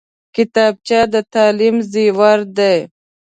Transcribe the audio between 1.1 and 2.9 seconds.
د تعلیم زیور دی